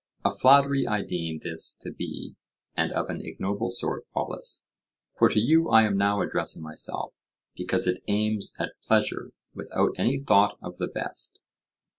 [0.25, 2.33] A flattery I deem this to be
[2.75, 4.67] and of an ignoble sort, Polus,
[5.15, 7.13] for to you I am now addressing myself,
[7.55, 11.43] because it aims at pleasure without any thought of the best.